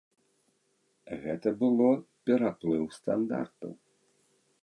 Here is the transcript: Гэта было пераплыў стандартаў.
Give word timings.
Гэта 1.25 1.49
было 1.59 1.89
пераплыў 2.29 2.83
стандартаў. 2.97 3.71